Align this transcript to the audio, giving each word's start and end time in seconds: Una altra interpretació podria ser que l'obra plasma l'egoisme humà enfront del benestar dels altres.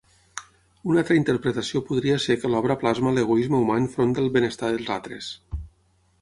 Una 0.91 1.01
altra 1.01 1.17
interpretació 1.19 1.81
podria 1.89 2.17
ser 2.23 2.37
que 2.45 2.51
l'obra 2.53 2.77
plasma 2.85 3.13
l'egoisme 3.19 3.59
humà 3.61 3.77
enfront 3.83 4.17
del 4.21 4.31
benestar 4.39 4.73
dels 4.73 4.91
altres. 4.99 5.31